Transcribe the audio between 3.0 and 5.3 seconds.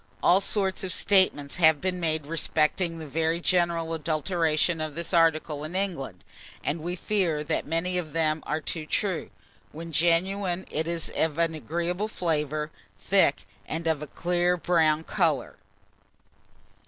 very general adulteration of this